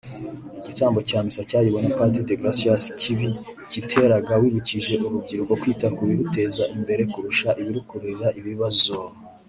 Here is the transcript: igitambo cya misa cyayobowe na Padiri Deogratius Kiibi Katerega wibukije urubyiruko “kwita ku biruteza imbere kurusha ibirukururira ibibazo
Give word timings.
igitambo 0.59 0.99
cya 1.09 1.19
misa 1.25 1.41
cyayobowe 1.49 1.81
na 1.85 1.93
Padiri 1.97 2.27
Deogratius 2.27 2.83
Kiibi 2.99 3.29
Katerega 3.71 4.33
wibukije 4.41 4.93
urubyiruko 5.05 5.53
“kwita 5.61 5.87
ku 5.95 6.01
biruteza 6.09 6.63
imbere 6.75 7.01
kurusha 7.13 7.47
ibirukururira 7.61 8.27
ibibazo 8.39 8.93